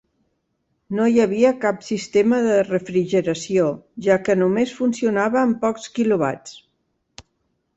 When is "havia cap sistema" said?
1.25-2.39